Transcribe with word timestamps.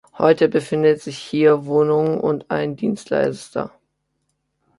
Heute 0.17 0.47
befindet 0.49 0.99
sich 0.99 1.19
hier 1.19 1.67
Wohnungen 1.67 2.19
und 2.19 2.49
ein 2.49 2.75
Dienstleister. 2.75 3.71